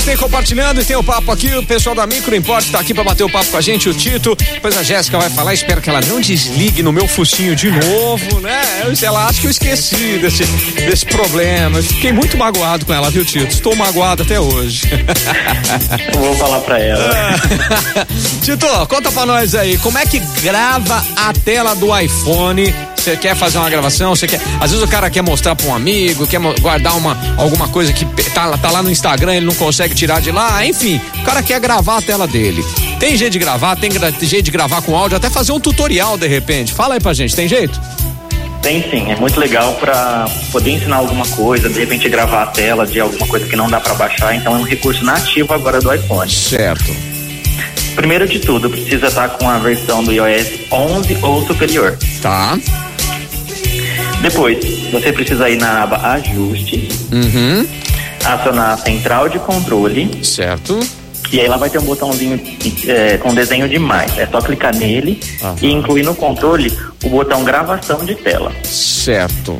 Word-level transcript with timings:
hoje 0.00 0.04
tem 0.04 0.16
compartilhando 0.16 0.80
e 0.80 0.84
tem 0.84 0.96
o 0.96 1.04
papo 1.04 1.30
aqui. 1.30 1.54
O 1.54 1.64
pessoal 1.64 1.94
da 1.94 2.06
Micro 2.06 2.34
Import 2.34 2.68
tá 2.70 2.80
aqui 2.80 2.94
pra 2.94 3.04
bater 3.04 3.24
o 3.24 3.30
papo 3.30 3.46
com 3.50 3.56
a 3.56 3.60
gente, 3.60 3.88
o 3.88 3.94
Tito. 3.94 4.34
Depois 4.34 4.76
a 4.76 4.82
Jéssica 4.82 5.18
vai 5.18 5.28
falar. 5.30 5.52
Espero 5.52 5.80
que 5.80 5.90
ela 5.90 6.00
não 6.02 6.20
desligue 6.20 6.82
no 6.82 6.92
meu 6.92 7.06
focinho 7.06 7.54
de 7.54 7.70
novo, 7.70 8.40
né? 8.40 8.62
Ela 9.02 9.26
acha 9.26 9.40
que 9.40 9.46
eu 9.46 9.50
esqueci 9.50 10.18
desse, 10.18 10.44
desse 10.44 11.06
problema. 11.06 11.78
Eu 11.78 11.82
fiquei 11.82 12.12
muito 12.12 12.36
magoado 12.36 12.86
com 12.86 12.92
ela, 12.92 13.10
viu, 13.10 13.24
Tito? 13.24 13.52
Estou 13.52 13.74
magoado 13.76 14.22
até 14.22 14.40
hoje. 14.40 14.88
Eu 16.14 16.20
vou 16.20 16.36
falar 16.36 16.60
pra 16.60 16.78
ela. 16.78 17.10
Tito, 18.42 18.66
conta 18.88 19.10
pra 19.12 19.26
nós 19.26 19.54
aí, 19.54 19.76
como 19.78 19.98
é 19.98 20.06
que 20.06 20.20
grava 20.42 21.04
a 21.16 21.32
tela 21.32 21.74
do 21.74 21.96
iPhone? 21.98 22.72
Você 23.00 23.16
quer 23.16 23.34
fazer 23.34 23.56
uma 23.56 23.70
gravação? 23.70 24.14
Você 24.14 24.26
quer. 24.26 24.38
Às 24.60 24.72
vezes 24.72 24.82
o 24.84 24.86
cara 24.86 25.08
quer 25.08 25.22
mostrar 25.22 25.56
pra 25.56 25.66
um 25.66 25.74
amigo, 25.74 26.26
quer 26.26 26.38
guardar 26.60 26.94
uma, 26.98 27.16
alguma 27.38 27.66
coisa 27.66 27.94
que 27.94 28.04
tá, 28.30 28.58
tá 28.58 28.70
lá 28.70 28.82
no 28.82 28.90
Instagram, 28.90 29.36
ele 29.36 29.46
não 29.46 29.54
consegue 29.54 29.94
tirar 29.94 30.20
de 30.20 30.30
lá. 30.30 30.66
Enfim, 30.66 31.00
o 31.20 31.24
cara 31.24 31.42
quer 31.42 31.58
gravar 31.60 31.96
a 31.96 32.02
tela 32.02 32.26
dele. 32.26 32.62
Tem 32.98 33.16
jeito 33.16 33.32
de 33.32 33.38
gravar, 33.38 33.74
tem 33.76 33.90
jeito 34.20 34.44
de 34.44 34.50
gravar 34.50 34.82
com 34.82 34.94
áudio, 34.94 35.16
até 35.16 35.30
fazer 35.30 35.50
um 35.52 35.58
tutorial 35.58 36.18
de 36.18 36.28
repente. 36.28 36.74
Fala 36.74 36.92
aí 36.92 37.00
pra 37.00 37.14
gente, 37.14 37.34
tem 37.34 37.48
jeito? 37.48 37.80
Tem 38.60 38.82
sim, 38.90 39.10
é 39.10 39.16
muito 39.16 39.40
legal 39.40 39.72
para 39.80 40.26
poder 40.52 40.72
ensinar 40.72 40.96
alguma 40.96 41.26
coisa, 41.28 41.70
de 41.70 41.80
repente 41.80 42.06
gravar 42.10 42.42
a 42.42 42.46
tela 42.48 42.86
de 42.86 43.00
alguma 43.00 43.26
coisa 43.26 43.46
que 43.46 43.56
não 43.56 43.70
dá 43.70 43.80
para 43.80 43.94
baixar, 43.94 44.36
então 44.36 44.54
é 44.54 44.58
um 44.58 44.62
recurso 44.62 45.02
nativo 45.02 45.54
agora 45.54 45.80
do 45.80 45.90
iPhone. 45.94 46.30
Certo. 46.30 46.94
Primeiro 47.94 48.28
de 48.28 48.38
tudo, 48.38 48.68
precisa 48.68 49.06
estar 49.06 49.30
com 49.30 49.48
a 49.48 49.58
versão 49.58 50.04
do 50.04 50.12
iOS 50.12 50.60
11 50.70 51.18
ou 51.22 51.46
superior. 51.46 51.98
Tá. 52.20 52.58
Depois, 54.22 54.58
você 54.92 55.12
precisa 55.12 55.48
ir 55.48 55.56
na 55.58 55.82
aba 55.82 55.96
Ajustes, 56.12 57.06
Uhum. 57.10 57.66
acionar 58.24 58.72
a 58.72 58.76
central 58.76 59.28
de 59.28 59.38
controle 59.38 60.22
Certo. 60.22 60.78
e 61.32 61.40
aí 61.40 61.48
lá 61.48 61.56
vai 61.56 61.70
ter 61.70 61.78
um 61.78 61.84
botãozinho 61.84 62.38
é, 62.86 63.16
com 63.16 63.34
desenho 63.34 63.66
de 63.68 63.78
mais. 63.78 64.16
É 64.18 64.26
só 64.26 64.40
clicar 64.40 64.74
nele 64.76 65.18
Aham. 65.42 65.56
e 65.62 65.72
incluir 65.72 66.02
no 66.04 66.14
controle 66.14 66.70
o 67.02 67.08
botão 67.08 67.42
gravação 67.44 68.04
de 68.04 68.14
tela. 68.14 68.52
Certo. 68.62 69.58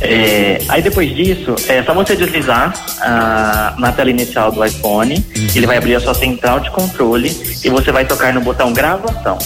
É, 0.00 0.60
aí 0.68 0.82
depois 0.82 1.14
disso, 1.14 1.54
é 1.68 1.80
só 1.84 1.94
você 1.94 2.16
deslizar 2.16 2.74
ah, 3.00 3.76
na 3.78 3.92
tela 3.92 4.10
inicial 4.10 4.50
do 4.50 4.64
iPhone, 4.64 5.24
ele 5.54 5.64
vai 5.64 5.76
abrir 5.76 5.94
a 5.94 6.00
sua 6.00 6.12
central 6.12 6.58
de 6.58 6.70
controle 6.72 7.30
e 7.64 7.70
você 7.70 7.92
vai 7.92 8.04
tocar 8.04 8.34
no 8.34 8.40
botão 8.40 8.72
gravação. 8.72 9.38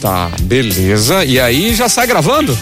Tá, 0.00 0.28
beleza. 0.40 1.24
E 1.24 1.38
aí 1.38 1.72
já 1.72 1.88
sai 1.88 2.08
gravando? 2.08 2.58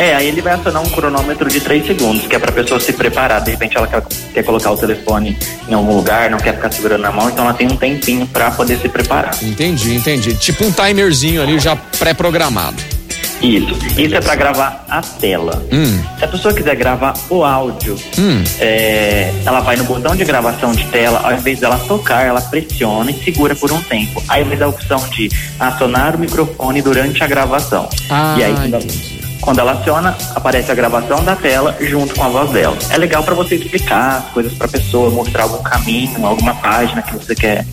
É, 0.00 0.14
aí 0.14 0.28
ele 0.28 0.40
vai 0.40 0.54
acionar 0.54 0.80
um 0.82 0.88
cronômetro 0.88 1.46
de 1.50 1.60
3 1.60 1.86
segundos, 1.86 2.26
que 2.26 2.34
é 2.34 2.38
pra 2.38 2.50
pessoa 2.50 2.80
se 2.80 2.90
preparar. 2.94 3.42
De 3.42 3.50
repente 3.50 3.76
ela 3.76 3.86
quer, 3.86 4.02
quer 4.32 4.42
colocar 4.42 4.70
o 4.70 4.76
telefone 4.78 5.36
em 5.68 5.74
algum 5.74 5.94
lugar, 5.94 6.30
não 6.30 6.38
quer 6.38 6.54
ficar 6.54 6.72
segurando 6.72 7.02
na 7.02 7.12
mão, 7.12 7.28
então 7.28 7.44
ela 7.44 7.52
tem 7.52 7.66
um 7.70 7.76
tempinho 7.76 8.26
pra 8.26 8.50
poder 8.50 8.78
se 8.78 8.88
preparar. 8.88 9.36
Entendi, 9.42 9.94
entendi. 9.94 10.34
Tipo 10.36 10.64
um 10.64 10.72
timerzinho 10.72 11.42
ali 11.42 11.58
já 11.58 11.76
pré-programado. 11.76 12.82
Isso. 13.42 13.74
Isso 13.98 14.14
é 14.14 14.20
pra 14.22 14.34
gravar 14.36 14.84
a 14.88 15.02
tela. 15.02 15.62
Hum. 15.70 16.02
Se 16.18 16.24
a 16.24 16.28
pessoa 16.28 16.54
quiser 16.54 16.76
gravar 16.76 17.12
o 17.28 17.44
áudio, 17.44 17.94
Hum. 18.18 18.42
é, 18.58 19.30
ela 19.44 19.60
vai 19.60 19.76
no 19.76 19.84
botão 19.84 20.16
de 20.16 20.24
gravação 20.24 20.72
de 20.72 20.84
tela, 20.86 21.20
ao 21.24 21.32
invés 21.32 21.60
dela 21.60 21.78
tocar, 21.86 22.24
ela 22.26 22.40
pressiona 22.40 23.10
e 23.10 23.22
segura 23.22 23.54
por 23.54 23.70
um 23.70 23.82
tempo. 23.82 24.22
Aí 24.28 24.44
vai 24.44 24.56
dar 24.56 24.64
a 24.64 24.68
opção 24.68 24.98
de 25.10 25.30
acionar 25.58 26.16
o 26.16 26.18
microfone 26.18 26.80
durante 26.80 27.22
a 27.22 27.26
gravação. 27.26 27.86
Ah, 28.10 28.34
e 28.38 28.44
aí, 28.44 28.54
quando 29.40 29.58
ela, 29.58 29.72
aciona, 29.72 30.16
aparece 30.34 30.70
a 30.70 30.74
gravação 30.74 31.24
da 31.24 31.34
tela 31.36 31.76
junto 31.80 32.14
com 32.14 32.24
a 32.24 32.28
voz 32.28 32.50
dela. 32.50 32.76
É 32.90 32.96
legal 32.98 33.22
para 33.22 33.34
você 33.34 33.54
explicar 33.56 34.18
as 34.26 34.32
coisas 34.32 34.52
para 34.52 34.66
a 34.66 34.70
pessoa, 34.70 35.10
mostrar 35.10 35.44
algum 35.44 35.62
caminho, 35.62 36.24
alguma 36.26 36.54
página 36.54 37.02
que 37.02 37.14
você 37.14 37.34
quer, 37.34 37.66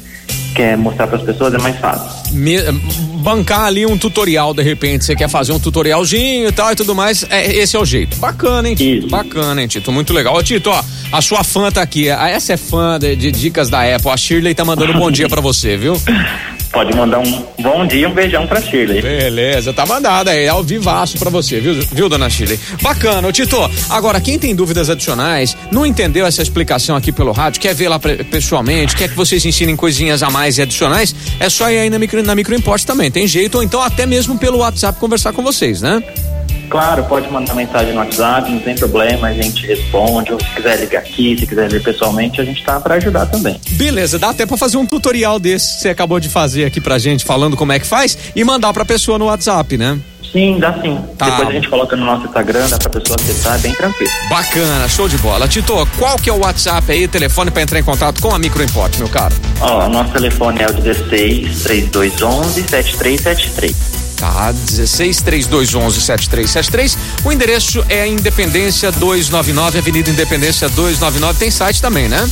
quer 0.56 0.78
mostrar 0.78 1.08
para 1.08 1.18
as 1.18 1.24
pessoas, 1.24 1.54
é 1.54 1.58
mais 1.58 1.78
fácil. 1.80 2.34
Me- 2.34 2.62
bancar 3.20 3.66
ali 3.66 3.86
um 3.86 3.98
tutorial, 3.98 4.54
de 4.54 4.64
repente, 4.64 5.04
você 5.06 5.16
quer 5.16 5.28
fazer 5.30 5.52
um 5.52 5.60
tutorialzinho 5.60 6.48
e 6.48 6.52
tal 6.52 6.72
e 6.72 6.76
tudo 6.76 6.96
mais, 6.96 7.26
é, 7.30 7.54
esse 7.58 7.76
é 7.76 7.80
o 7.80 7.86
jeito. 7.86 8.18
Bacana, 8.18 8.70
hein, 8.70 8.76
Tito? 8.76 9.00
Isso. 9.00 9.10
Bacana, 9.10 9.62
hein, 9.62 9.68
Tito? 9.68 9.92
Muito 9.92 10.14
legal. 10.14 10.36
Ô, 10.36 10.42
Tito, 10.44 10.70
ó, 10.70 10.82
a 11.12 11.22
sua 11.22 11.44
fã 11.44 11.70
tá 11.72 11.82
aqui. 11.82 12.08
Essa 12.08 12.54
é 12.54 12.58
fã 12.58 12.98
de, 12.98 13.16
de 13.16 13.32
dicas 13.32 13.70
da 13.70 13.82
Apple. 13.96 14.10
A 14.10 14.18
Shirley 14.18 14.54
tá 14.56 14.64
mandando 14.66 14.94
um 14.94 15.00
bom 15.00 15.12
dia 15.12 15.28
pra 15.28 15.42
você, 15.42 15.76
viu? 15.78 15.94
Pode 16.78 16.96
mandar 16.96 17.18
um 17.18 17.44
bom 17.60 17.88
dia, 17.88 18.08
um 18.08 18.14
beijão 18.14 18.46
pra 18.46 18.62
Shirley. 18.62 19.02
Beleza, 19.02 19.74
tá 19.74 19.84
mandada 19.84 20.30
aí, 20.30 20.48
ao 20.48 20.64
vivaço 20.64 21.18
pra 21.18 21.28
você, 21.28 21.60
viu, 21.60 21.74
viu, 21.74 22.08
dona 22.08 22.30
Shirley? 22.30 22.60
Bacana, 22.84 23.28
ô 23.28 23.32
Tito. 23.32 23.58
Agora, 23.90 24.22
quem 24.22 24.38
tem 24.38 24.56
dúvidas 24.56 24.88
adicionais, 24.88 25.58
não 25.72 25.88
entendeu 25.88 26.24
essa 26.24 26.44
explicação 26.44 26.96
aqui 26.96 27.12
pelo 27.12 27.32
rádio, 27.32 27.60
quer 27.60 27.74
ver 27.74 27.90
lá 27.90 27.98
pessoalmente, 27.98 28.96
quer 28.96 29.10
que 29.10 29.16
vocês 29.16 29.44
ensinem 29.44 29.76
coisinhas 29.76 30.22
a 30.22 30.30
mais 30.30 30.60
e 30.60 30.62
adicionais, 30.62 31.16
é 31.40 31.50
só 31.50 31.68
ir 31.72 31.80
aí 31.80 31.90
na 31.90 31.98
micro, 31.98 32.22
na 32.22 32.36
micro 32.36 32.54
Import 32.54 32.84
também, 32.84 33.10
tem 33.10 33.26
jeito, 33.26 33.56
ou 33.56 33.64
então 33.64 33.82
até 33.82 34.06
mesmo 34.06 34.38
pelo 34.38 34.60
WhatsApp 34.60 35.00
conversar 35.00 35.34
com 35.34 35.42
vocês, 35.42 35.82
né? 35.82 36.04
Claro, 36.70 37.04
pode 37.06 37.32
mandar 37.32 37.54
mensagem 37.54 37.94
no 37.94 38.00
WhatsApp, 38.00 38.52
não 38.52 38.60
tem 38.60 38.76
problema, 38.76 39.28
a 39.28 39.34
gente 39.34 39.66
responde. 39.66 40.34
Ou 40.34 40.40
se 40.40 40.50
quiser 40.52 40.80
ligar 40.80 41.00
aqui, 41.00 41.38
se 41.40 41.48
quiser 41.48 41.70
ver 41.70 41.82
pessoalmente, 41.82 42.42
a 42.42 42.46
gente 42.46 42.64
tá 42.64 42.80
para 42.80 42.96
ajudar 42.96 43.26
também. 43.28 43.60
Beleza, 43.72 44.20
dá 44.20 44.30
até 44.30 44.46
pra 44.46 44.58
fazer 44.58 44.78
um 44.78 44.86
tutorial 44.86 45.40
desse 45.40 45.76
que 45.76 45.82
você 45.82 45.90
acabou 45.90 46.20
de 46.20 46.30
fazer 46.30 46.66
aqui 46.66 46.82
pra 46.82 46.98
gente, 46.98 47.24
falando 47.26 47.56
como 47.56 47.72
é 47.72 47.80
que 47.80 47.88
faz, 47.88 48.18
e 48.36 48.44
mandar 48.44 48.74
pra 48.74 48.84
pessoa 48.86 49.18
no 49.18 49.26
WhatsApp, 49.26 49.78
né? 49.78 50.00
Sim, 50.32 50.60
dá 50.60 50.74
sim. 50.82 51.00
Tá. 51.18 51.30
Depois 51.30 51.48
a 51.48 51.52
gente 51.52 51.70
coloca 51.70 51.96
no 51.96 52.06
nosso 52.06 52.26
Instagram, 52.26 52.68
dá 52.68 52.78
pra 52.78 52.90
pessoa 52.90 53.18
acessar, 53.20 53.56
é 53.56 53.60
bem 53.60 53.74
tranquilo. 53.74 54.12
Bacana, 54.30 54.88
show 54.90 55.08
de 55.08 55.18
bola. 55.18 55.48
Tito, 55.48 55.88
qual 55.98 56.18
que 56.18 56.30
é 56.30 56.34
o 56.34 56.40
WhatsApp 56.40 56.92
aí, 56.92 57.08
telefone 57.08 57.50
pra 57.50 57.62
entrar 57.62 57.80
em 57.80 57.84
contato 57.84 58.22
com 58.22 58.36
a 58.36 58.38
Micro 58.38 58.62
Import, 58.62 58.98
meu 58.98 59.08
caro? 59.08 59.34
Ó, 59.62 59.88
nosso 59.88 60.12
telefone 60.12 60.62
é 60.62 60.68
o 60.68 60.74
16 60.74 61.64
3211 61.64 62.62
7373. 62.64 63.97
Tá, 64.18 64.52
16 64.52 65.22
3211 65.22 66.02
7373. 66.02 66.98
O 67.24 67.32
endereço 67.32 67.86
é 67.88 68.06
Independência 68.08 68.92
299, 68.92 69.78
Avenida 69.78 70.10
Independência 70.10 70.68
299. 70.70 71.38
Tem 71.38 71.52
site 71.52 71.80
também, 71.82 72.10
né? 72.10 72.28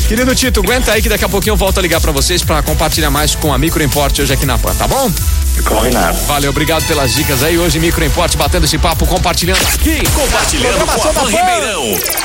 Querido 0.08 0.36
Tito, 0.36 0.60
aguenta 0.60 0.92
aí 0.92 1.02
que 1.02 1.10
daqui 1.10 1.26
a 1.26 1.30
pouquinho 1.30 1.54
eu 1.54 1.58
volto 1.58 1.80
a 1.80 1.82
ligar 1.82 2.00
pra 2.00 2.12
vocês 2.12 2.44
pra 2.44 2.62
compartilhar 2.62 3.10
mais 3.10 3.34
com 3.34 3.52
a 3.52 3.58
Micro 3.58 3.82
Import 3.82 4.20
hoje 4.20 4.32
aqui 4.32 4.46
na 4.46 4.60
PAN, 4.60 4.76
tá 4.76 4.88
bom? 4.88 5.12
Combinado. 5.66 6.16
Valeu, 6.28 6.52
obrigado 6.52 6.86
pelas 6.86 7.16
dicas 7.16 7.42
aí. 7.42 7.58
Hoje 7.58 7.80
Micro 7.80 8.06
Import 8.06 8.36
batendo 8.36 8.66
esse 8.66 8.78
papo, 8.78 9.08
compartilhando 9.08 9.62
aqui. 9.74 10.04
Compartilhando 10.14 10.86
com 10.86 11.08
a 11.10 11.14
Pan. 11.14 11.28
Ribeirão. 11.28 12.22